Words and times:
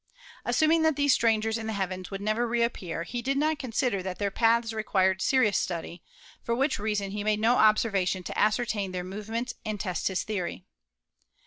Assuming 0.45 0.81
that 0.81 0.95
these 0.95 1.13
strangers 1.13 1.59
in 1.59 1.67
the 1.67 1.73
heavens 1.73 2.09
would 2.09 2.21
never 2.21 2.47
reappear, 2.47 3.03
he 3.03 3.21
did 3.21 3.37
not 3.37 3.59
consider 3.59 4.01
that 4.01 4.17
their 4.17 4.31
paths 4.31 4.73
required 4.73 5.21
serious 5.21 5.59
study, 5.59 6.01
for 6.41 6.55
which 6.55 6.79
reason 6.79 7.11
he 7.11 7.23
made 7.23 7.39
no 7.39 7.53
observations 7.53 8.25
to 8.25 8.35
ascertain 8.35 8.93
their 8.93 9.03
movements 9.03 9.53
and 9.63 9.79
test 9.79 10.07
his 10.07 10.23
theory. 10.23 10.65